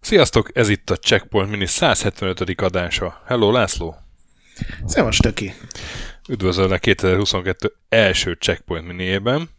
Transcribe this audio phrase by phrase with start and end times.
[0.00, 2.60] Sziasztok, ez itt a Checkpoint Mini 175.
[2.60, 3.22] adása.
[3.26, 3.94] Hello, László!
[4.86, 5.52] Szevas, Töki!
[6.28, 9.50] Üdvözöllek 2022 első Checkpoint Miniében.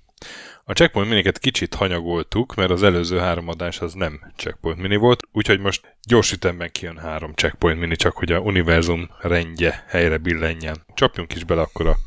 [0.66, 5.28] A Checkpoint Miniket kicsit hanyagoltuk, mert az előző három adás az nem Checkpoint Mini volt,
[5.32, 10.86] úgyhogy most gyors ütemben kijön három Checkpoint Mini, csak hogy a univerzum rendje helyre billenjen.
[10.94, 11.98] Csapjunk is bele akkor a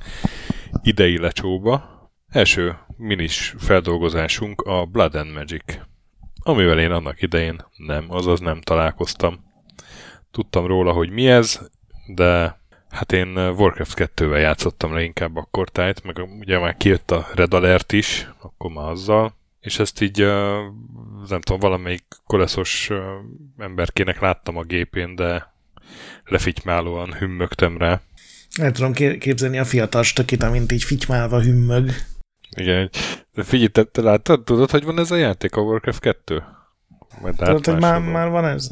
[0.83, 1.95] idei lecsóba.
[2.29, 5.79] Első minis feldolgozásunk a Blood and Magic
[6.47, 9.45] amivel én annak idején nem, azaz nem találkoztam.
[10.31, 11.61] Tudtam róla, hogy mi ez,
[12.07, 12.61] de
[12.97, 17.55] hát én Warcraft 2-vel játszottam le inkább akkor tájt, meg ugye már kijött a Red
[17.55, 20.19] Alert is, akkor már azzal, és ezt így
[21.29, 22.91] nem tudom, valamelyik koleszos
[23.59, 25.55] emberkének láttam a gépén, de
[26.25, 28.01] lefitymálóan hümmögtem rá.
[28.57, 31.91] Nem tudom képzelni a fiatal stökit, amint így fitymálva hümmög.
[32.57, 32.91] Igen,
[33.35, 36.43] de figyelj, te, te láttad, tudod, hogy van ez a játék, a Warcraft 2?
[37.21, 38.71] Majd tudod, hogy már, már van ez?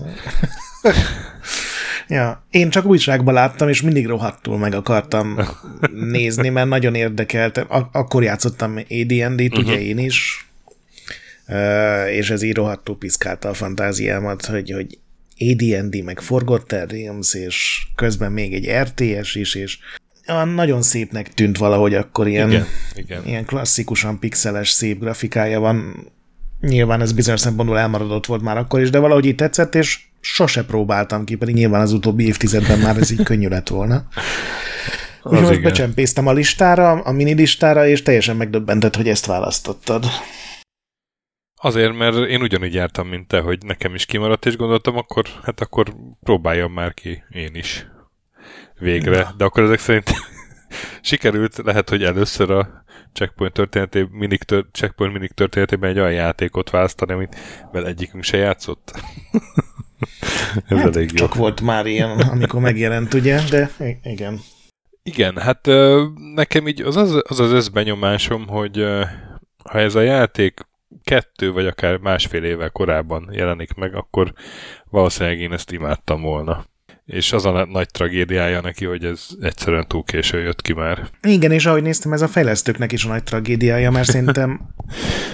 [2.08, 5.38] ja, én csak újságban láttam, és mindig rohadtul meg akartam
[6.12, 7.58] nézni, mert nagyon érdekelt.
[7.58, 9.58] Ak- akkor játszottam AD&D-t, uh-huh.
[9.58, 10.48] ugye én is,
[11.48, 14.98] uh, és ez így rohadtul piszkálta a fantáziámat, hogy, hogy
[15.38, 19.78] AD&D, meg Forgotten Realms, és közben még egy RTS is, és
[20.54, 23.26] nagyon szépnek tűnt valahogy akkor ilyen, igen, igen.
[23.26, 26.06] ilyen klasszikusan pixeles, szép grafikája van.
[26.60, 30.64] Nyilván ez bizonyos szempontból elmaradott volt már akkor is, de valahogy így tetszett, és sose
[30.64, 34.08] próbáltam ki, pedig nyilván az utóbbi évtizedben már ez így könnyű lett volna.
[35.22, 40.04] Úgyhogy becsempésztem a listára, a mini listára, és teljesen megdöbbentett, hogy ezt választottad.
[41.54, 45.60] Azért, mert én ugyanígy jártam, mint te, hogy nekem is kimaradt, és gondoltam, akkor, hát
[45.60, 47.86] akkor próbáljam már ki én is
[48.78, 49.34] végre, Na.
[49.36, 50.10] de akkor ezek szerint
[51.00, 56.70] sikerült, lehet, hogy először a Checkpoint történetében, minik tör, Checkpoint minik történetében egy olyan játékot
[56.70, 57.36] választani, amit
[57.72, 58.92] egyikünk se játszott.
[60.68, 61.40] Ez hát, elég csak jó.
[61.40, 63.70] volt már ilyen, amikor megjelent, ugye, de
[64.02, 64.40] igen.
[65.02, 65.68] Igen, hát
[66.34, 68.76] nekem így az az, az, az összbenyomásom, hogy
[69.64, 70.60] ha ez a játék
[71.04, 74.32] kettő vagy akár másfél évvel korábban jelenik meg, akkor
[74.90, 76.64] valószínűleg én ezt imádtam volna
[77.06, 81.08] és az a nagy tragédiája neki, hogy ez egyszerűen túl késő jött ki már.
[81.22, 84.60] Igen, és ahogy néztem, ez a fejlesztőknek is a nagy tragédiája, mert szerintem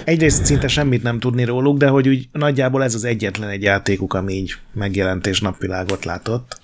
[0.05, 4.13] egyrészt szinte semmit nem tudni róluk, de hogy úgy nagyjából ez az egyetlen egy játékuk,
[4.13, 6.59] ami így megjelent és napvilágot látott.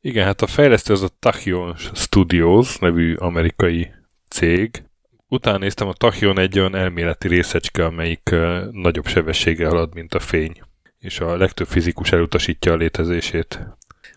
[0.00, 3.90] Igen, hát a fejlesztő az a Tachyon Studios nevű amerikai
[4.28, 4.82] cég.
[5.28, 10.20] Utána néztem, a Tachyon egy olyan elméleti részecske, amelyik uh, nagyobb sebességgel halad, mint a
[10.20, 10.60] fény
[11.02, 13.60] és a legtöbb fizikus elutasítja a létezését.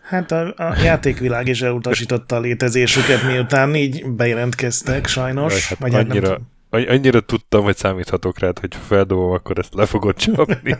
[0.06, 5.52] Hát a, a játékvilág is elutasította a létezésüket, miután így bejelentkeztek, sajnos.
[5.52, 9.74] Jaj, hát vagy hát annyira, nem annyira tudtam, hogy számíthatok rá, hogy feldobom, akkor ezt
[9.74, 10.76] le fogod csapni.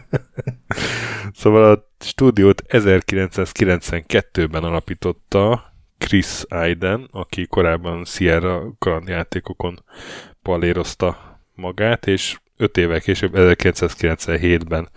[1.41, 9.85] szóval a stúdiót 1992-ben alapította Chris Aiden, aki korábban Sierra kalandjátékokon
[10.43, 14.89] palérozta magát, és 5 évvel később, 1997-ben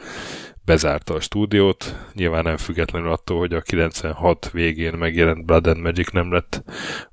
[0.69, 6.11] bezárta a stúdiót, nyilván nem függetlenül attól, hogy a 96 végén megjelent Blood and Magic
[6.11, 6.63] nem lett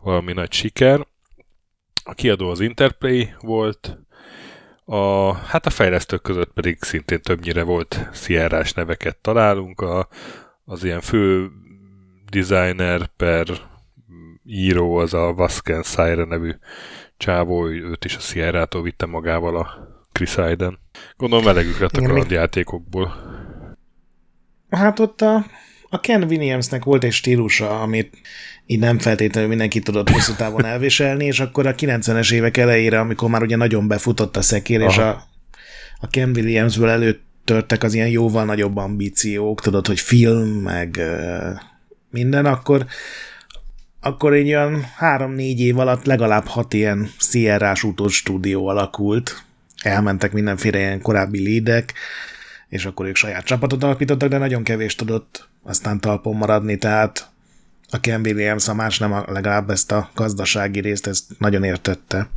[0.03, 1.07] valami nagy siker.
[2.05, 3.99] A kiadó az Interplay volt,
[4.85, 10.09] a, hát a fejlesztők között pedig szintén többnyire volt sierra neveket találunk, a,
[10.65, 11.51] az ilyen fő
[12.31, 13.47] designer per
[14.45, 16.53] író az a Vasken Sire nevű
[17.17, 19.69] csávó, őt is a Sierra-tól vitte magával a
[20.13, 20.79] Chris Aiden.
[21.17, 23.36] Gondolom melegük lett a kalandjátékokból.
[24.71, 25.47] Hát ott a,
[25.89, 28.17] a Ken Williamsnek volt egy stílusa, amit
[28.67, 33.29] így nem feltétlenül mindenki tudott hosszú távon elviselni, és akkor a 90-es évek elejére, amikor
[33.31, 34.91] már ugye nagyon befutott a szekér, Aha.
[34.91, 35.29] és a,
[36.01, 41.01] a Ken Williamsből előttörtek az ilyen jóval nagyobb ambíciók, tudod, hogy film, meg
[42.11, 42.87] minden, akkor
[44.01, 49.45] akkor egy olyan három-négy év alatt legalább hat ilyen Sierra-s stúdió alakult.
[49.83, 51.95] Elmentek mindenféle ilyen korábbi lédek,
[52.69, 57.31] és akkor ők saját csapatot alapítottak, de nagyon kevés tudott aztán talpon maradni, tehát
[57.91, 62.31] a Ken Williams, a más nem, a, legalább ezt a gazdasági részt, ezt nagyon értette.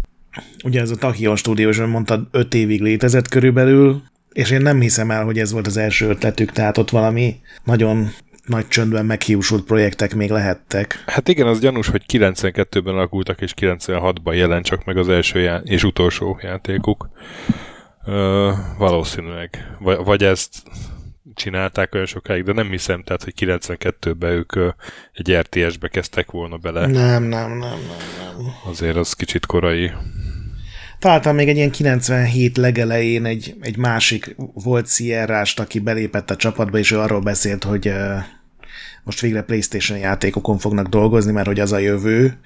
[0.64, 4.02] Ugye ez a Tachyon stúdió, és mondtad, öt évig létezett körülbelül,
[4.34, 8.12] és én nem hiszem el, hogy ez volt az első ötletük, tehát ott valami nagyon
[8.46, 11.04] nagy csöndben meghiúsult projektek még lehettek.
[11.06, 15.64] Hát igen, az gyanús, hogy 92-ben alakultak, és 96-ban jelent csak meg az első já-
[15.66, 17.10] és utolsó játékuk.
[18.10, 19.76] Ö, valószínűleg.
[19.80, 20.64] Vagy, vagy ezt
[21.34, 24.74] csinálták olyan sokáig, de nem hiszem, tehát, hogy 92-ben ők
[25.14, 26.88] egy RTS-be kezdtek volna bele.
[26.88, 27.80] Nem, nem, nem, nem.
[28.38, 28.54] nem.
[28.66, 29.92] azért az kicsit korai.
[31.00, 36.78] Találtam még egy ilyen 97 legelején egy, egy másik volt Sierrást, aki belépett a csapatba,
[36.78, 37.94] és ő arról beszélt, hogy
[39.04, 42.40] most végre PlayStation játékokon fognak dolgozni, mert hogy az a jövő,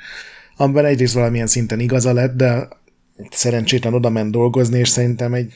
[0.57, 2.67] amiben egyrészt valamilyen szinten igaza lett, de
[3.29, 5.53] szerencsétlen oda ment dolgozni, és szerintem egy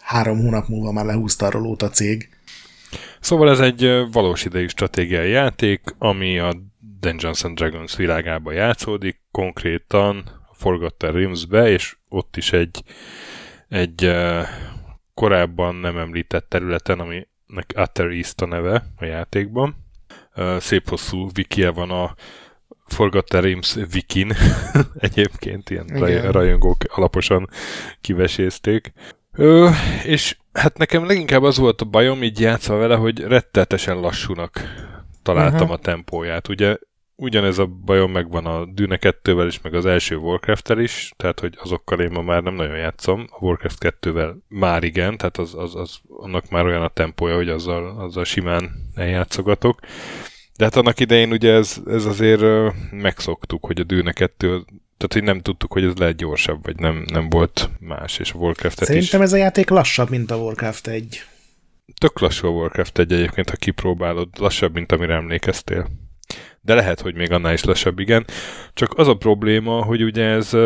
[0.00, 2.28] három hónap múlva már lehúzta a rolót a cég.
[3.20, 6.52] Szóval ez egy valós idejű stratégiai játék, ami a
[7.00, 12.82] Dungeons and Dragons világába játszódik, konkrétan Forgotten Realms-be, és ott is egy,
[13.68, 14.10] egy
[15.14, 19.76] korábban nem említett területen, aminek Utter East a neve a játékban.
[20.58, 22.14] Szép hosszú wikia van a
[22.92, 24.32] Forgotten Realms wikin,
[24.98, 26.32] egyébként ilyen Igen.
[26.32, 27.48] rajongók alaposan
[28.00, 28.92] kivesézték.
[29.32, 29.68] Ö,
[30.04, 34.60] és hát nekem leginkább az volt a bajom így játszva vele, hogy rettetesen lassúnak
[35.22, 35.72] találtam uh-huh.
[35.72, 36.48] a tempóját.
[36.48, 36.76] Ugye
[37.20, 41.58] ugyanez a bajom megvan a Dune 2-vel is, meg az első warcraft is, tehát hogy
[41.62, 43.26] azokkal én ma már nem nagyon játszom.
[43.30, 47.48] A Warcraft 2-vel már igen, tehát az, az, az, annak már olyan a tempója, hogy
[47.48, 49.80] azzal, azzal simán eljátszogatok.
[50.58, 54.64] De hát annak idején ugye ez, ez azért megszoktuk, hogy a Dune 2
[54.96, 58.38] tehát hogy nem tudtuk, hogy ez lehet gyorsabb, vagy nem, nem volt más, és a
[58.38, 59.26] warcraft Szerintem is...
[59.26, 61.22] ez a játék lassabb, mint a Warcraft 1.
[62.00, 65.88] Tök lassú a Warcraft 1 egyébként, ha kipróbálod, lassabb, mint amire emlékeztél.
[66.60, 68.24] De lehet, hogy még annál is lassabb, igen.
[68.74, 70.56] Csak az a probléma, hogy ugye ez,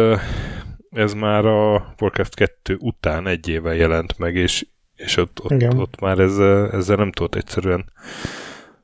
[0.91, 4.67] ez már a Warcraft 2 után egy éve jelent meg, és,
[4.97, 6.39] és ott, ott, ott már ez,
[6.73, 7.85] ezzel nem tudott egyszerűen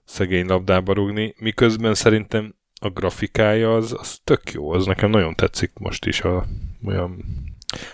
[0.08, 5.70] szegény labdába rúgni, miközben szerintem a grafikája az, az tök jó, az nekem nagyon tetszik
[5.78, 6.46] most is a
[6.84, 7.24] olyan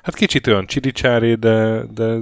[0.02, 2.18] Hát kicsit olyan csiricsáré, de, de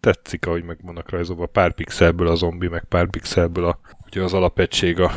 [0.00, 4.34] tetszik, ahogy meg vannak rajzolva pár pixelből a zombi, meg pár pixelből a, ugye az
[4.34, 5.10] alapegység a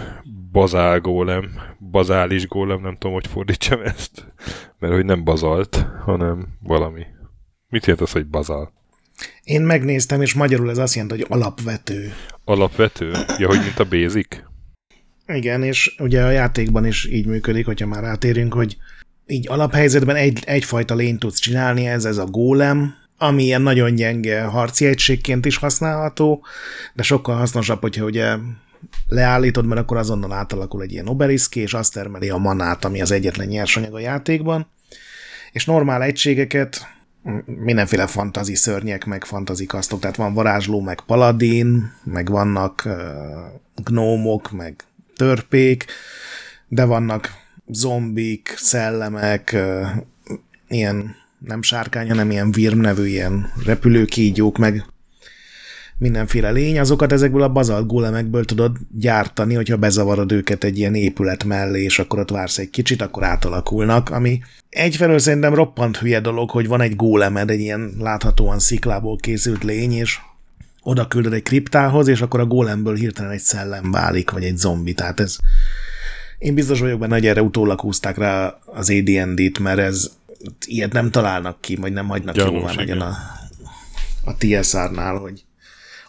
[0.51, 1.49] bazál gólem,
[1.91, 4.33] bazális gólem, nem tudom, hogy fordítsam ezt,
[4.79, 7.05] mert hogy nem bazalt, hanem valami.
[7.69, 8.73] Mit jelent az, hogy bazál?
[9.45, 12.13] Én megnéztem, és magyarul ez azt jelenti, hogy alapvető.
[12.43, 13.11] Alapvető?
[13.37, 14.37] Ja, hogy mint a basic?
[15.27, 18.77] Igen, és ugye a játékban is így működik, hogyha már átérünk, hogy
[19.27, 24.43] így alaphelyzetben egy, egyfajta lényt tudsz csinálni, ez ez a gólem, ami ilyen nagyon gyenge
[24.43, 26.45] harci egységként is használható,
[26.93, 28.35] de sokkal hasznosabb, hogyha ugye
[29.07, 33.11] leállítod, mert akkor azonnal átalakul egy ilyen obeliszki, és azt termeli a manát, ami az
[33.11, 34.67] egyetlen nyersanyag a játékban.
[35.51, 36.94] És normál egységeket
[37.45, 42.93] mindenféle fantazi szörnyek, meg fantazi kasztok, tehát van varázsló, meg paladin, meg vannak uh,
[43.83, 44.83] gnómok, meg
[45.15, 45.85] törpék,
[46.67, 47.29] de vannak
[47.67, 49.87] zombik, szellemek, uh,
[50.67, 54.85] ilyen nem sárkány, hanem ilyen virm nevű ilyen repülőkígyók, meg
[55.97, 61.43] mindenféle lény, azokat ezekből a bazalt gólemekből tudod gyártani, hogyha bezavarod őket egy ilyen épület
[61.43, 64.39] mellé, és akkor ott vársz egy kicsit, akkor átalakulnak, ami
[64.69, 69.91] egyfelől szerintem roppant hülye dolog, hogy van egy gólemed, egy ilyen láthatóan sziklából készült lény,
[69.91, 70.19] és
[70.81, 74.93] oda küldöd egy kriptához, és akkor a gólemből hirtelen egy szellem válik, vagy egy zombi.
[74.93, 75.37] Tehát ez...
[76.37, 80.11] Én biztos vagyok benne, hogy erre utólag húzták rá az AD&D-t, mert ez
[80.65, 83.17] ilyet nem találnak ki, vagy nem hagynak Gyanús, jóvá nagyon a,
[84.23, 85.44] a TSR-nál, hogy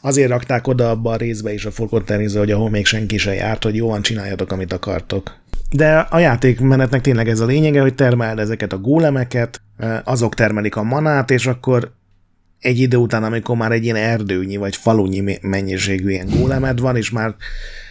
[0.06, 3.64] azért rakták oda abba a részbe is a forgott hogy ahol még senki se járt,
[3.64, 5.36] hogy jó van, csináljatok, amit akartok.
[5.70, 9.60] De a játékmenetnek tényleg ez a lényege, hogy termeld ezeket a gólemeket,
[10.04, 11.92] azok termelik a manát, és akkor
[12.58, 17.10] egy idő után, amikor már egy ilyen erdőnyi vagy falunyi mennyiségű ilyen gólemed van, és
[17.10, 17.34] már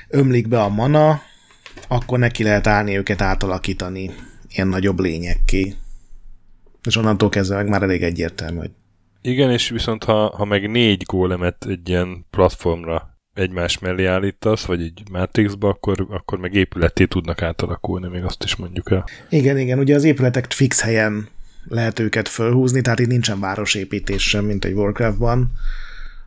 [0.09, 1.21] ömlik be a mana,
[1.87, 4.11] akkor neki lehet állni őket átalakítani
[4.49, 5.75] ilyen nagyobb lényekké.
[6.87, 8.71] És onnantól kezdve meg már elég egyértelmű, hogy
[9.25, 14.81] igen, és viszont ha, ha meg négy gólemet egy ilyen platformra egymás mellé állítasz, vagy
[14.81, 19.05] egy Matrixba, akkor, akkor meg épületé tudnak átalakulni, még azt is mondjuk el.
[19.29, 21.27] Igen, igen, ugye az épületek fix helyen
[21.67, 25.51] lehet őket fölhúzni, tehát itt nincsen városépítés sem, mint egy Warcraftban,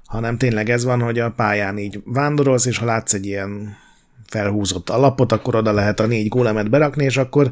[0.04, 3.76] hanem tényleg ez van, hogy a pályán így vándorolsz, és ha látsz egy ilyen
[4.28, 7.50] felhúzott alapot, akkor oda lehet a négy gólemet berakni, és akkor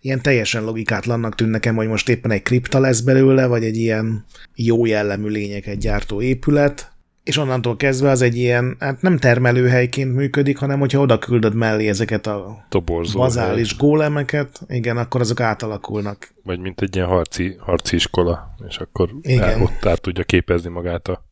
[0.00, 4.24] ilyen teljesen logikátlannak tűn nekem, hogy most éppen egy kripta lesz belőle, vagy egy ilyen
[4.54, 6.92] jó jellemű lényeket gyártó épület,
[7.28, 11.88] és onnantól kezdve az egy ilyen, hát nem termelőhelyként működik, hanem hogyha oda küldöd mellé
[11.88, 13.78] ezeket a Toborzó bazális hely.
[13.78, 16.28] gólemeket, igen, akkor azok átalakulnak.
[16.42, 19.48] Vagy mint egy ilyen harci, harci iskola, és akkor igen.
[19.48, 21.27] El, ott át tudja képezni magát a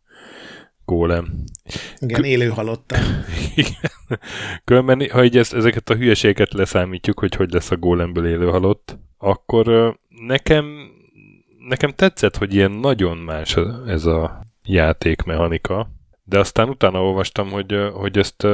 [0.87, 1.45] gólem.
[1.99, 3.01] Igen, K- élő halottan.
[3.55, 3.91] Igen.
[4.65, 8.99] Különben, ha így ezt, ezeket a hülyeségeket leszámítjuk, hogy hogy lesz a gólemből élő halott,
[9.19, 10.91] akkor nekem,
[11.69, 15.91] nekem tetszett, hogy ilyen nagyon más ez a játékmechanika,
[16.25, 18.47] de aztán utána olvastam, hogy, hogy ezt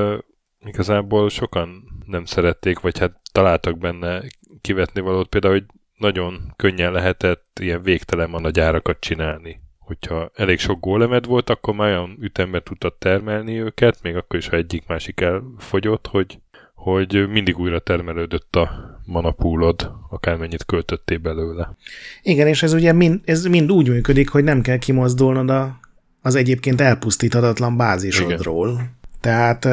[0.65, 4.23] igazából sokan nem szerették, vagy hát találtak benne
[4.61, 5.65] kivetni valót, például, hogy
[5.97, 9.61] nagyon könnyen lehetett ilyen végtelen mana gyárakat csinálni.
[9.85, 14.49] Hogyha elég sok gólemed volt, akkor már olyan ütemben tudtad termelni őket, még akkor is,
[14.49, 16.39] ha egyik-másik elfogyott, hogy,
[16.75, 21.77] hogy mindig újra termelődött a manapúlod, akármennyit költöttél belőle.
[22.23, 25.81] Igen, és ez ugye mind, ez mind úgy működik, hogy nem kell kimozdulnod a,
[26.23, 28.69] az egyébként elpusztíthatatlan bázisodról.
[28.69, 28.97] Igen.
[29.21, 29.69] Tehát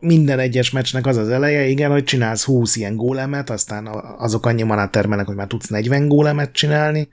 [0.00, 3.86] minden egyes meccsnek az az eleje, igen, hogy csinálsz 20 ilyen gólemet, aztán
[4.18, 7.08] azok annyi manát termelnek, hogy már tudsz 40 gólemet csinálni,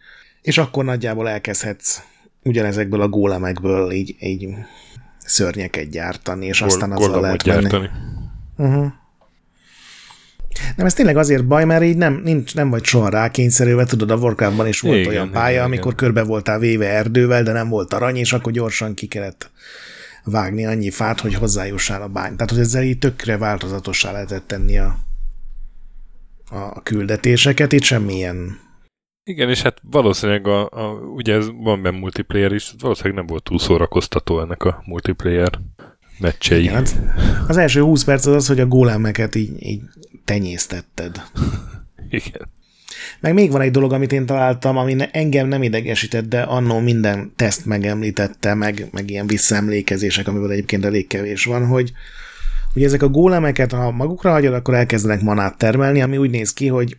[0.45, 2.01] és akkor nagyjából elkezdhetsz
[2.43, 4.47] ugyanezekből a gólemekből így, így
[5.25, 7.89] szörnyeket gyártani, és aztán azzal lehet gyártani.
[8.57, 8.85] Uh-huh.
[10.75, 14.15] Nem, ez tényleg azért baj, mert így nem, nincs, nem vagy soha rákényszerülve, tudod, a
[14.15, 15.95] Warcraftban is volt igen, olyan pálya, igen, amikor igen.
[15.95, 19.51] körbe voltál véve erdővel, de nem volt arany, és akkor gyorsan ki kellett
[20.23, 22.35] vágni annyi fát, hogy hozzájussál a bány.
[22.35, 24.97] Tehát, hogy ezzel így tökre változatossá lehetett tenni a,
[26.49, 28.63] a küldetéseket, itt semmilyen
[29.25, 33.43] igen, és hát valószínűleg a, a, ugye ez van benne multiplayer is, valószínűleg nem volt
[33.43, 35.59] túl szórakoztató ennek a multiplayer
[36.19, 36.61] meccsei.
[36.61, 36.99] Igen, hát
[37.47, 39.81] az első 20 perc az az, hogy a gólemeket így, így
[40.25, 41.21] tenyésztetted.
[42.09, 42.53] Igen.
[43.19, 47.33] Meg még van egy dolog, amit én találtam, ami engem nem idegesített, de annó minden
[47.35, 51.91] teszt megemlítette, meg, meg ilyen visszaemlékezések, amiből egyébként elég kevés van, hogy
[52.73, 56.67] hogy ezek a gólemeket, ha magukra hagyod, akkor elkezdenek manát termelni, ami úgy néz ki,
[56.67, 56.97] hogy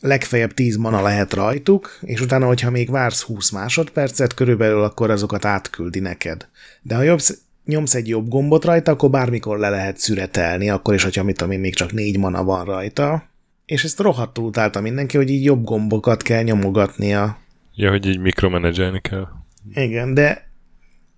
[0.00, 5.44] legfeljebb 10 mana lehet rajtuk, és utána, hogyha még vársz 20 másodpercet körülbelül, akkor azokat
[5.44, 6.48] átküldi neked.
[6.82, 7.18] De ha jobb,
[7.64, 11.52] nyomsz egy jobb gombot rajta, akkor bármikor le lehet szüretelni, akkor is, hogyha mit tudom
[11.52, 13.24] én, még csak négy mana van rajta.
[13.66, 17.38] És ezt rohadtul utálta mindenki, hogy így jobb gombokat kell nyomogatnia.
[17.74, 19.26] Ja, hogy így mikromenedzselni kell.
[19.74, 20.50] Igen, de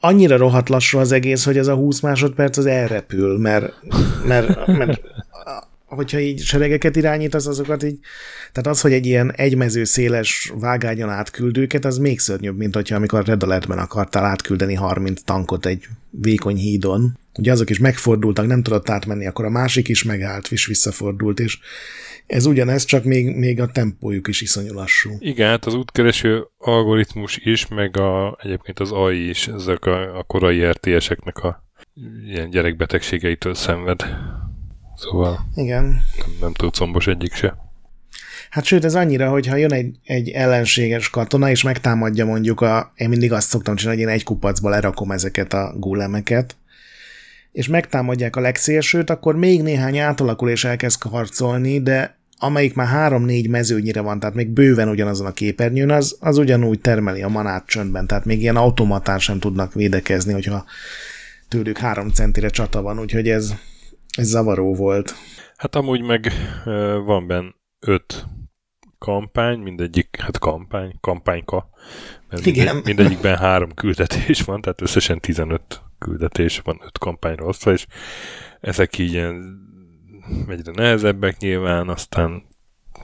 [0.01, 3.73] annyira rohadt lassú az egész, hogy ez a 20 másodperc az elrepül, mert,
[4.27, 5.01] mert, mert
[5.97, 7.99] hogyha így seregeket irányítasz, azokat így,
[8.53, 12.97] tehát az, hogy egy ilyen egymező széles vágányon átküld őket, az még szörnyűbb, mint hogyha
[12.97, 17.19] amikor Red Alertben akartál átküldeni 30 tankot egy vékony hídon.
[17.39, 21.59] Ugye azok is megfordultak, nem tudott átmenni, akkor a másik is megállt, és visszafordult, és
[22.27, 25.11] ez ugyanez, csak még, még a tempójuk is iszonyú lassú.
[25.19, 30.23] Igen, hát az útkereső algoritmus is, meg a, egyébként az AI is, ezek a, a
[30.23, 31.65] korai RTS-eknek a
[32.27, 34.03] ilyen gyerekbetegségeitől szenved.
[34.97, 35.85] Szóval Igen.
[35.85, 37.57] Nem, nem tud combos egyik se.
[38.51, 42.93] Hát sőt, ez annyira, hogy ha jön egy, egy ellenséges katona, és megtámadja mondjuk a,
[42.95, 46.57] én mindig azt szoktam csinálni, hogy én egy kupacba lerakom ezeket a gulemeket,
[47.53, 53.49] és megtámadják a legszélsőt, akkor még néhány átalakul és elkezd harcolni, de amelyik már három-négy
[53.49, 58.07] mezőnyire van, tehát még bőven ugyanazon a képernyőn, az, az ugyanúgy termeli a manát csöndben,
[58.07, 60.65] tehát még ilyen automatán sem tudnak védekezni, hogyha
[61.49, 63.55] tőlük három centire csata van, úgyhogy ez,
[64.17, 65.15] ez zavaró volt.
[65.57, 66.33] Hát amúgy meg
[67.05, 68.27] van benne öt
[68.99, 71.69] kampány, mindegyik, hát kampány, kampányka,
[72.29, 72.65] mert Igen.
[72.65, 77.87] Mindegy, mindegyikben három küldetés van, tehát összesen 15 küldetés van öt kampányra osztva, és
[78.61, 79.65] ezek így ilyen
[80.49, 82.43] egyre nehezebbek nyilván, aztán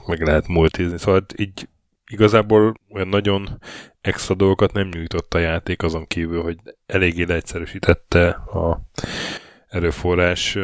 [0.05, 1.67] meg lehet multizni, szóval így
[2.11, 3.59] igazából olyan nagyon
[4.01, 8.81] extra dolgokat nem nyújtott a játék azon kívül, hogy eléggé leegyszerűsítette a
[9.67, 10.57] erőforrás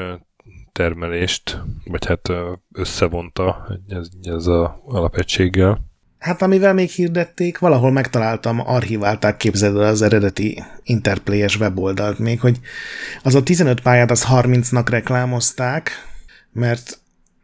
[0.80, 2.32] termelést, vagy hát
[2.72, 3.68] összevonta
[4.22, 5.86] ez, a alapegységgel.
[6.20, 12.60] Hát amivel még hirdették, valahol megtaláltam, archiválták képzeld az eredeti Interplay-es weboldalt még, hogy
[13.24, 15.92] az a 15 pályát az 30-nak reklámozták,
[16.52, 17.00] mert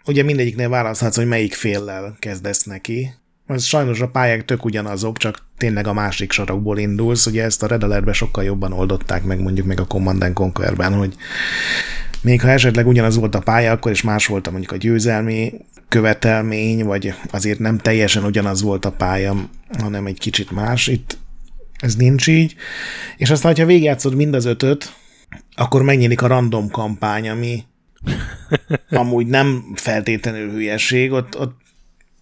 [0.05, 3.13] ugye mindegyiknél választhatsz, hogy melyik féllel kezdesz neki.
[3.47, 7.25] Az sajnos a pályák tök ugyanazok, csak tényleg a másik sarokból indulsz.
[7.25, 11.15] Ugye ezt a Red sokkal jobban oldották meg mondjuk meg a Command Conquer-ben, hogy
[12.25, 15.53] még ha esetleg ugyanaz volt a pálya, akkor is más volt a mondjuk a győzelmi
[15.87, 20.87] követelmény, vagy azért nem teljesen ugyanaz volt a pálya, hanem egy kicsit más.
[20.87, 21.17] Itt
[21.79, 22.55] ez nincs így.
[23.17, 24.93] És aztán, ha végigjátszod mind az ötöt,
[25.55, 27.63] akkor megnyílik a random kampány, ami
[28.89, 31.57] amúgy nem feltétlenül hülyeség, ott, ott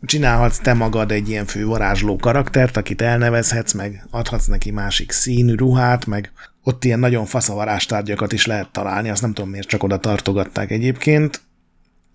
[0.05, 5.55] csinálhatsz te magad egy ilyen fő varázsló karaktert, akit elnevezhetsz, meg adhatsz neki másik színű
[5.55, 6.31] ruhát, meg
[6.63, 11.41] ott ilyen nagyon faszavarástárgyakat is lehet találni, azt nem tudom miért csak oda tartogatták egyébként.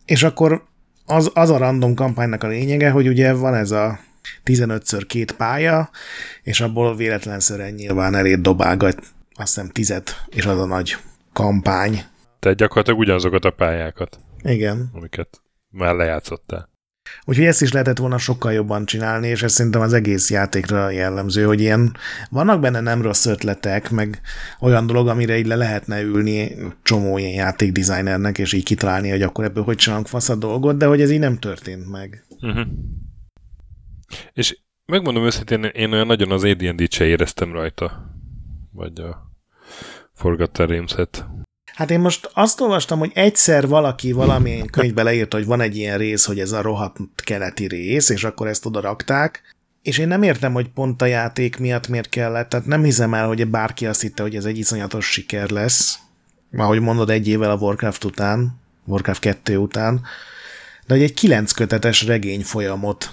[0.05, 0.65] És akkor
[1.07, 3.99] az, az a random kampánynak a lényege, hogy ugye van ez a
[4.45, 5.91] 15-ször két pálya,
[6.43, 8.97] és abból véletlenszerűen nyilván elér dobálgat
[9.35, 10.97] azt hiszem tizet, és az a nagy
[11.33, 12.03] kampány.
[12.39, 14.19] Tehát gyakorlatilag ugyanazokat a pályákat.
[14.43, 14.91] Igen.
[14.93, 15.41] Amiket
[15.71, 16.69] már lejátszottál.
[17.25, 21.45] Úgyhogy ezt is lehetett volna sokkal jobban csinálni, és ez szerintem az egész játékra jellemző,
[21.45, 21.97] hogy ilyen
[22.31, 24.21] vannak benne nem rossz ötletek, meg
[24.61, 29.45] olyan dolog, amire így le lehetne ülni csomó ilyen játékdesignernek, és így kitalálni, hogy akkor
[29.45, 32.25] ebből hogy csinálunk fasz a dolgot, de hogy ez így nem történt meg.
[32.41, 32.67] Uh-huh.
[34.33, 38.15] És megmondom őszintén, én olyan nagyon az AD&D-t se éreztem rajta.
[38.73, 39.33] Vagy a
[40.13, 41.27] Forgotten Realms-et.
[41.79, 45.99] Hát én most azt olvastam, hogy egyszer valaki valamilyen könyvbe leírta, hogy van egy ilyen
[45.99, 49.43] rész, hogy ez a rohadt keleti rész, és akkor ezt oda rakták,
[49.83, 53.27] és én nem értem, hogy pont a játék miatt miért kellett, tehát nem hiszem el,
[53.27, 55.99] hogy bárki azt hitte, hogy ez egy iszonyatos siker lesz,
[56.57, 60.01] ahogy mondod, egy évvel a Warcraft után, Warcraft 2 után,
[60.87, 63.13] de hogy egy kilenc kötetes regény folyamot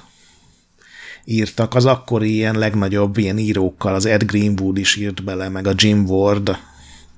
[1.25, 5.73] írtak, az akkori ilyen legnagyobb ilyen írókkal, az Ed Greenwood is írt bele, meg a
[5.75, 6.57] Jim Ward,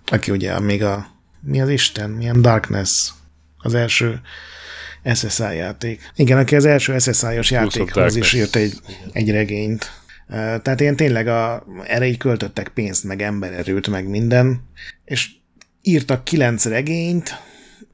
[0.06, 1.16] aki ugye még a,
[1.48, 3.10] mi az Isten, milyen Darkness,
[3.58, 4.22] az első
[5.14, 6.12] SSI játék.
[6.16, 8.74] Igen, aki az első SSI-os játékhoz is írt egy,
[9.12, 9.92] egy regényt.
[10.28, 14.62] Tehát ilyen tényleg a, erre így költöttek pénzt, meg embererőt, meg minden,
[15.06, 15.30] és
[15.82, 17.42] írtak kilenc regényt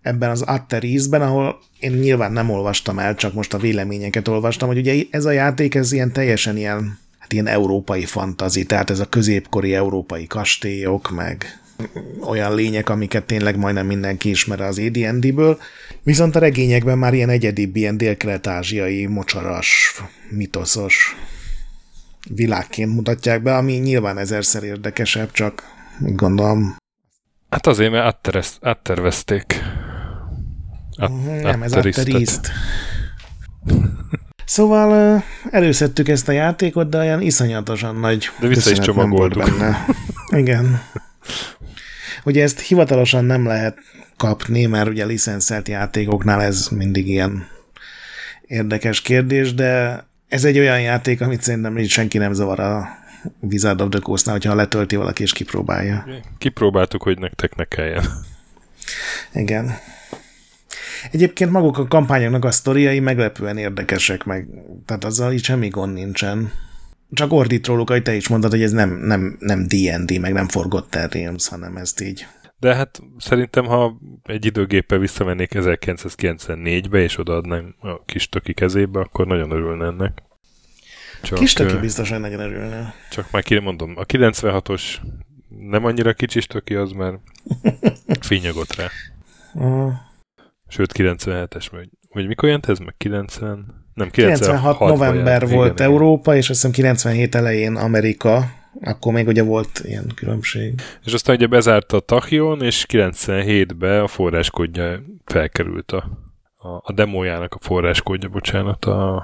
[0.01, 4.77] ebben az Atterizben, ahol én nyilván nem olvastam el, csak most a véleményeket olvastam, hogy
[4.77, 9.09] ugye ez a játék, ez ilyen teljesen ilyen, hát ilyen európai fantazi, tehát ez a
[9.09, 11.62] középkori európai kastélyok, meg
[12.21, 15.57] olyan lények, amiket tényleg majdnem mindenki ismer az AD&D-ből,
[16.03, 21.15] viszont a regényekben már ilyen egyedibb, ilyen dél-kelet-ázsiai, mocsaras, mitoszos
[22.29, 25.63] világként mutatják be, ami nyilván ezerszer érdekesebb, csak
[25.99, 26.75] gondolom.
[27.49, 28.29] Hát azért, mert
[28.61, 29.61] áttervezték.
[30.95, 32.51] At, Nem, ez atteriszt.
[34.45, 39.43] Szóval előszedtük ezt a játékot, de olyan iszonyatosan nagy De vissza is csomagoltuk.
[39.43, 39.85] benne.
[40.29, 40.81] Igen.
[42.25, 43.77] Ugye ezt hivatalosan nem lehet
[44.17, 47.47] kapni, mert ugye licenszelt játékoknál ez mindig ilyen
[48.47, 52.87] érdekes kérdés, de ez egy olyan játék, amit szerintem senki nem zavar a
[53.39, 56.05] Wizard of the Coast-nál, hogyha letölti valaki és kipróbálja.
[56.37, 58.03] Kipróbáltuk, hogy nektek ne kelljen.
[59.33, 59.77] Igen.
[61.11, 64.47] Egyébként maguk a kampányoknak a sztoriai meglepően érdekesek, meg,
[64.85, 66.51] tehát azzal így semmi gond nincsen.
[67.13, 70.47] Csak ordít róluk, hogy te is mondtad, hogy ez nem, nem, nem D&D, meg nem
[70.47, 72.25] Forgotten Realms, hanem ezt így.
[72.59, 79.27] De hát szerintem, ha egy időgéppel visszamennék 1994-be, és odaadnám a kis töki kezébe, akkor
[79.27, 80.23] nagyon örülne ennek.
[81.23, 82.93] Csak, kis töki biztosan nagyon örülne.
[83.11, 84.83] Csak már ki mondom, a 96-os
[85.59, 87.19] nem annyira kicsis töki, az már
[88.27, 88.89] fényagot rá.
[90.67, 92.95] Sőt, 97-es, vagy, vagy mikor jelent ez meg?
[92.97, 93.82] 90?
[93.93, 95.51] Nem, 96, 96 november jelent.
[95.51, 96.43] volt igen, Európa, igen.
[96.43, 98.51] és azt hiszem 97 elején Amerika,
[98.81, 100.73] akkor még ugye volt ilyen különbség.
[101.05, 106.09] És aztán ugye bezárt a Tachyon, és 97-ben a forráskódja felkerült a,
[106.55, 109.23] a, a demójának a forráskódja, bocsánat, a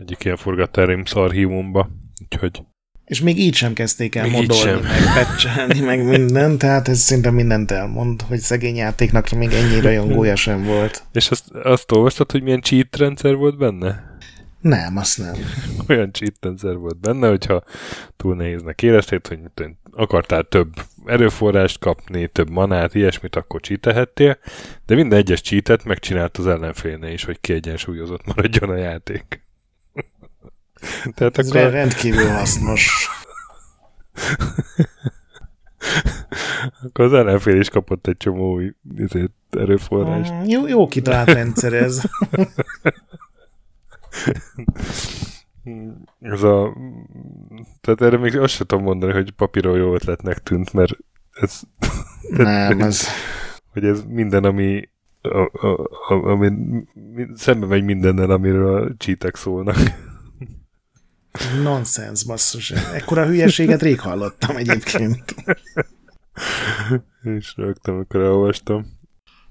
[0.00, 1.88] egyik ilyen forgatárim archívumba.
[2.22, 2.62] Úgyhogy
[3.04, 7.70] és még így sem kezdték el modolni, meg pecselni, meg minden, tehát ez szinte mindent
[7.70, 11.02] elmond, hogy szegény játéknak még ennyi rajongója sem volt.
[11.12, 14.12] És azt, azt olvastad, hogy milyen cheat rendszer volt benne?
[14.60, 15.34] Nem, azt nem.
[15.88, 17.64] Olyan cheat rendszer volt benne, hogyha
[18.16, 19.38] túl nehéznek érezted, hogy
[19.92, 20.72] akartál több
[21.04, 24.38] erőforrást kapni, több manát, ilyesmit, akkor csítehettél,
[24.86, 29.43] de minden egyes cheatet megcsinált az ellenfélnél is, hogy kiegyensúlyozott maradjon a játék.
[31.14, 31.70] Tehát Ez akkor...
[31.70, 33.08] rendkívül hasznos.
[36.82, 40.32] akkor az ellenfél is kapott egy csomó új ezért, erőforrást.
[40.32, 42.02] Mm, jó, jó kitalált rendszer ez.
[46.20, 46.76] ez a...
[47.80, 50.96] Tehát erre még azt sem tudom mondani, hogy papíron jó ötletnek tűnt, mert
[51.32, 51.60] ez...
[52.36, 53.06] Nem, ez...
[53.72, 54.88] Hogy ez minden, ami
[55.22, 56.50] a, a, a, ami
[57.34, 59.76] szembe megy mindennel, amiről a csítek szólnak.
[61.62, 62.70] Nonsens, basszus.
[62.70, 65.34] Ekkora hülyeséget rég hallottam egyébként.
[67.22, 68.86] És rögtem, amikor elolvastam.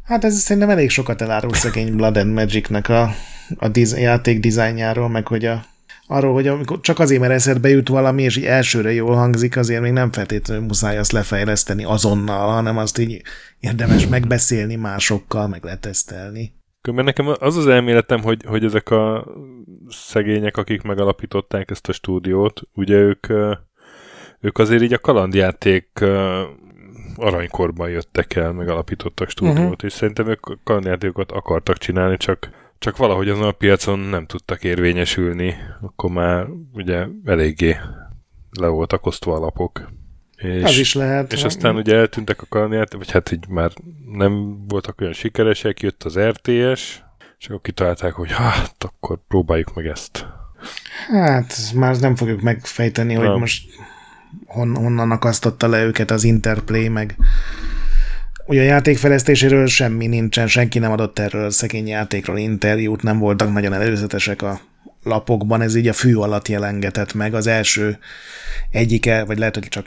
[0.04, 3.13] Hát ez szerintem elég sokat elárul szegény Blood and Magic-nek a,
[3.58, 5.65] a diz- játék dizájnjáról, meg hogy a,
[6.08, 9.82] arról, hogy amikor csak azért, mert eszedbe jut valami, és így elsőre jól hangzik, azért
[9.82, 13.22] még nem feltétlenül muszáj azt lefejleszteni azonnal, hanem azt így
[13.60, 16.54] érdemes megbeszélni másokkal, meg letesztelni.
[16.91, 19.26] Mert nekem az az elméletem, hogy, hogy ezek a
[19.89, 23.28] szegények, akik megalapították ezt a stúdiót, ugye ők,
[24.39, 26.04] ők azért így a kalandjáték
[27.15, 29.84] aranykorban jöttek el, megalapítottak stúdiót, uh-huh.
[29.84, 35.56] és szerintem ők kalandjátékokat akartak csinálni, csak, csak valahogy azon a piacon nem tudtak érvényesülni,
[35.82, 37.78] akkor már ugye eléggé
[38.60, 39.89] le voltak osztva alapok.
[40.43, 41.34] És, az is lehet.
[41.34, 43.71] És aztán ugye eltűntek a kalandjáték, vagy hát így már
[44.13, 47.01] nem voltak olyan sikeresek, jött az RTS,
[47.39, 50.25] és akkor kitalálták, hogy hát akkor próbáljuk meg ezt.
[51.12, 53.25] Hát már nem fogjuk megfejteni, nem.
[53.25, 53.63] hogy most
[54.45, 57.15] hon, honnan akasztotta le őket az Interplay, meg
[58.45, 63.53] ugye a játékfejlesztéséről semmi nincsen, senki nem adott erről a szegény játékról interjút, nem voltak
[63.53, 64.60] nagyon előzetesek a
[65.03, 67.34] lapokban ez így a fű alatt jelengetett meg.
[67.34, 67.97] Az első
[68.69, 69.86] egyik, vagy lehet, hogy csak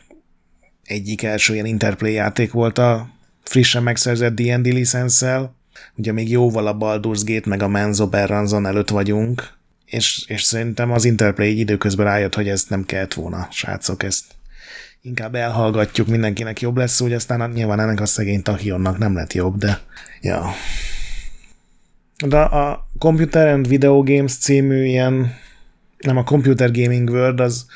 [0.87, 3.09] egyik első ilyen Interplay játék volt a
[3.42, 5.55] frissen megszerzett D&D licenszel.
[5.94, 10.92] Ugye még jóval a Baldur's Gate meg a Menzo Berranzon előtt vagyunk, és, és szerintem
[10.92, 14.25] az Interplay így időközben rájött, hogy ezt nem kellett volna, srácok, ezt
[15.03, 19.57] inkább elhallgatjuk, mindenkinek jobb lesz, úgy aztán nyilván ennek a szegény Tachionnak nem lett jobb,
[19.57, 19.81] de
[20.20, 20.51] ja.
[22.27, 25.35] De a Computer and Video Games című ilyen,
[25.99, 27.66] nem a Computer Gaming World, az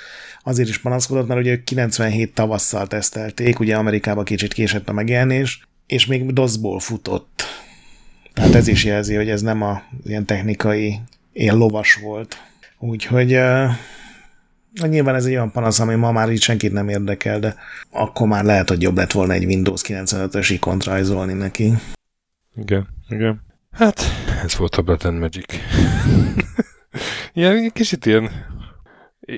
[0.50, 6.06] azért is panaszkodott, mert ugye 97 tavasszal tesztelték, ugye Amerikában kicsit késett a megjelenés, és
[6.06, 7.42] még DOS-ból futott.
[8.32, 11.00] Tehát ez is jelzi, hogy ez nem a ilyen technikai
[11.32, 12.36] ilyen lovas volt.
[12.78, 13.70] Úgyhogy uh,
[14.88, 17.54] nyilván ez egy olyan panasz, ami ma már így senkit nem érdekel, de
[17.90, 21.72] akkor már lehet, hogy jobb lett volna egy Windows 95-ös ikont rajzolni neki.
[22.56, 23.40] Igen, igen.
[23.70, 24.02] Hát,
[24.44, 25.54] ez volt a Blood and Magic.
[27.32, 28.30] ilyen kicsit ilyen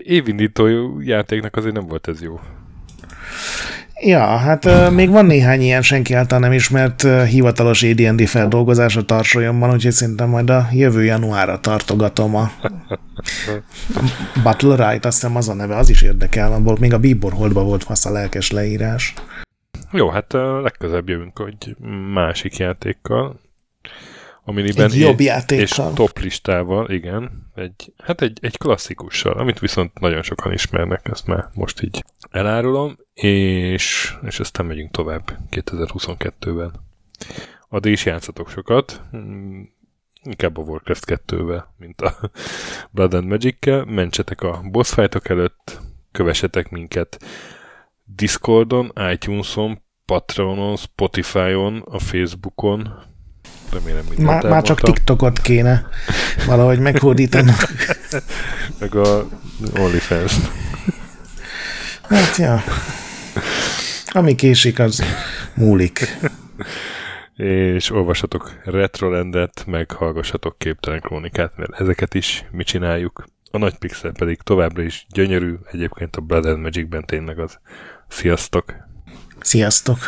[0.02, 0.66] évindító
[1.00, 2.40] játéknak azért nem volt ez jó.
[4.04, 8.96] Ja, hát uh, még van néhány ilyen senki által nem ismert uh, hivatalos AD&D feldolgozás
[8.96, 12.50] a tarsolyomban, úgyhogy szerintem majd a jövő januárra tartogatom a
[14.42, 17.62] Battle Right, azt hiszem az a neve, az is érdekel, volt még a Bíbor Holdba
[17.62, 19.14] volt fasz a lelkes leírás.
[19.92, 21.76] Jó, hát legközelebb jövünk hogy
[22.12, 23.40] másik játékkal.
[24.44, 25.64] Aminiben egy jobb játékkal.
[25.64, 27.50] És top listával, igen.
[27.54, 32.98] Egy, hát egy, egy klasszikussal, amit viszont nagyon sokan ismernek, ezt már most így elárulom,
[33.14, 36.72] és, és aztán megyünk tovább 2022-ben.
[37.68, 39.68] Addig is játszatok sokat, hmm,
[40.22, 42.30] inkább a Warcraft 2-vel, mint a
[42.94, 43.84] Blood and Magic-kel.
[43.84, 45.80] Mentsetek a boss fightok előtt,
[46.12, 47.24] kövessetek minket
[48.04, 53.11] Discordon, iTunes-on, Patreonon, Spotify-on, a Facebookon,
[53.72, 55.88] remélem mindent már, már csak TikTokot kéne
[56.46, 57.52] valahogy meghódítani.
[58.78, 59.26] Meg a
[59.78, 60.36] OnlyFans.
[62.08, 62.62] Hát, ja.
[64.06, 65.02] Ami késik, az
[65.54, 66.18] múlik.
[67.36, 73.24] És olvasatok Retrolandet, meg hallgassatok képtelen krónikát, mert ezeket is mi csináljuk.
[73.50, 77.58] A nagy pixel pedig továbbra is gyönyörű, egyébként a Blood and Magic-ben tényleg az.
[78.08, 78.74] Sziasztok!
[79.40, 79.98] Sziasztok!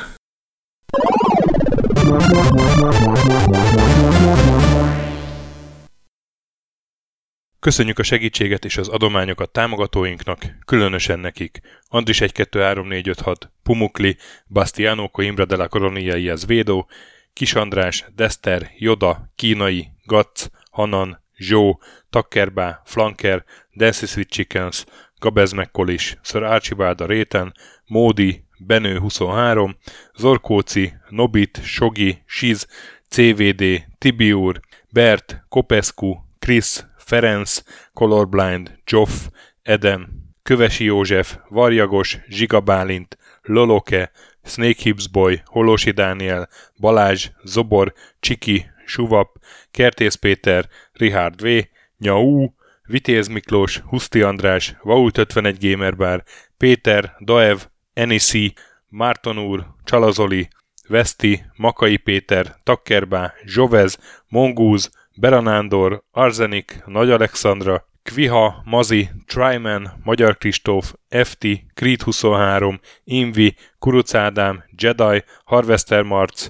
[7.65, 11.61] Köszönjük a segítséget és az adományokat támogatóinknak, különösen nekik.
[11.89, 16.89] Andris 1 2 3 4 5 6, Pumukli, Bastiano Coimbra de la Coronia Iaz Védó,
[17.33, 23.45] Kis András, Dester, Joda, Kínai, Gatz, Hanan, Zsó, Takkerbá, Flanker,
[23.77, 24.85] Dancy Sweet Chickens,
[25.19, 27.55] Gabez Mekkolis, Sir Archibald a Réten,
[27.87, 29.77] Módi, Benő 23,
[30.17, 32.67] Zorkóci, Nobit, Sogi, Siz,
[33.09, 34.61] CVD, Tibiur,
[34.93, 37.63] Bert, Kopescu, Krisz, Ferenc,
[37.93, 39.11] Colorblind, Joff,
[39.63, 40.09] Edem,
[40.43, 44.11] Kövesi József, Varjagos, Zsigabálint, Loloke,
[44.45, 46.49] Snake Hips Boy, Holosi Dániel,
[46.81, 49.39] Balázs, Zobor, Csiki, Suvap,
[49.71, 51.49] Kertész Péter, Richard V,
[51.99, 52.49] Nyau,
[52.87, 56.23] Vitéz Miklós, Huszti András, Vault 51 Gamerbar,
[56.57, 57.59] Péter, Daev,
[57.95, 58.55] Enisi,
[58.89, 60.49] Márton úr, Csalazoli,
[60.89, 70.95] Veszti, Makai Péter, Takkerbá, Zsovez, Mongúz, Beranándor, Arzenik, Nagy Alexandra, Kviha, Mazi, Tryman, Magyar Kristóf,
[71.09, 76.47] FT, Creed 23, Invi, Kuruc Ádám, Jedi, Harvester Marc,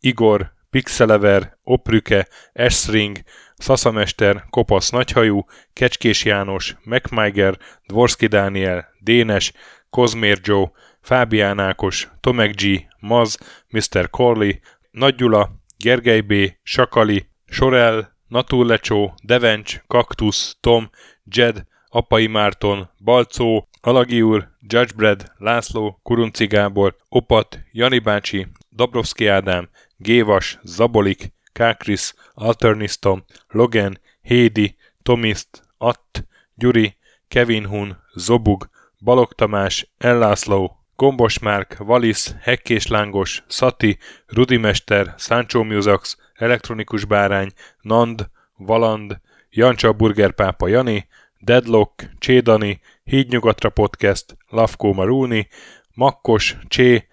[0.00, 3.18] Igor, Pixelever, Oprüke, Esring,
[3.56, 9.52] Szaszamester, Kopasz Nagyhajú, Kecskés János, MacMiger, Dvorski Dániel, Dénes,
[9.90, 10.70] Kozmér Joe,
[11.04, 13.38] Fábián Ákos, Tomek G, Maz,
[13.68, 14.10] Mr.
[14.10, 20.90] Corley, Nagy Gyula, Gergely B, Sakali, Sorel, Naturlecsó, Devencs, Kaktusz, Tom,
[21.24, 29.68] Jed, Apai Márton, Balcó, Alagi úr, Judgebred, László, Kurunci Gábor, Opat, Jani bácsi, Dabrowski Ádám,
[29.96, 36.96] Gévas, Zabolik, Kákris, Alternisztom, Logan, Hédi, Tomiszt, Att, Gyuri,
[37.28, 46.16] Kevin Hun, Zobug, Balog Tamás, Ellászló, Gombos Márk, Valisz, Hekkés Lángos, Szati, Rudimester, Sancho Musax,
[46.34, 51.06] Elektronikus Bárány, Nand, Valand, Jancsa Burgerpápa Jani,
[51.38, 55.48] Deadlock, Csédani, Hídnyugatra Podcast, Lavkó Maruni,
[55.94, 57.08] Makkos, Csé,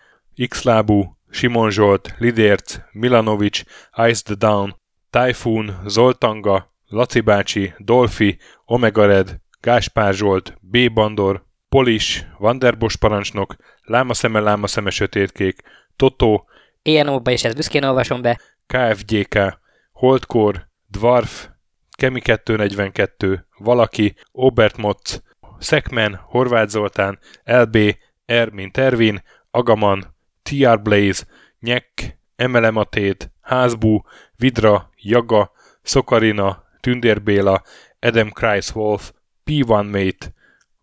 [0.48, 3.64] Xlábú, Simon Zsolt, Lidérc, Milanovic,
[4.10, 4.76] Ice the Down,
[5.10, 10.94] Typhoon, Zoltanga, Laci bácsi, Dolfi, Omega Red, Gáspár Zsolt, B.
[10.94, 15.62] Bandor, Polis, Vanderbos parancsnok, Lámaszeme, Lámaszeme sötétkék,
[15.96, 16.48] Totó,
[16.82, 18.40] Ilyen óba is ezt büszkén olvasom be.
[18.68, 19.60] KFGK,
[19.92, 21.48] Holdkor, Dwarf,
[21.92, 25.24] Kemi 242, Valaki, Obert Motz,
[25.60, 27.78] Szekmen, Horváth Zoltán, LB,
[28.26, 28.50] R.
[28.50, 31.26] mint Ervin, Agaman, TR Blaze,
[31.60, 34.02] Nyek, Emelematét, Házbú,
[34.36, 37.62] Vidra, Jaga, Szokarina, Tündér Béla,
[38.00, 39.12] Adam Kreiswolf,
[39.46, 40.40] P1 Mate,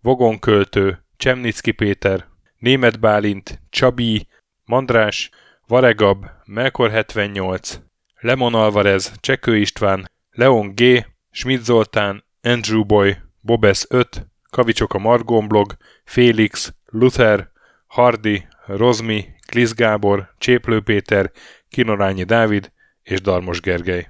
[0.08, 2.26] Vogonköltő, Csemnicki Péter,
[2.58, 4.26] Német Bálint, Csabi,
[4.64, 5.30] Mandrás,
[5.66, 7.80] Varegab, Melkor 78,
[8.20, 15.48] Lemon Alvarez, Csekő István, Leon G, Schmidt Zoltán, Andrew Boy, Bobes 5, Kavicsok a Margon
[15.48, 17.50] blog, Félix, Luther,
[17.86, 21.30] Hardy, Rozmi, Klisz Gábor, Cséplő Péter,
[21.68, 24.08] Kinorányi Dávid és Darmos Gergely.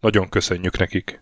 [0.00, 1.20] Nagyon köszönjük nekik!